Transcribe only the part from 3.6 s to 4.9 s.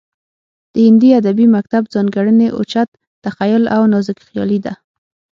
او نازکخیالي ده